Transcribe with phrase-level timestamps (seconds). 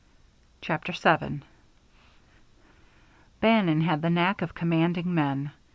[0.61, 1.41] CHAPTER VII
[3.39, 5.51] Bannon had the knack of commanding men.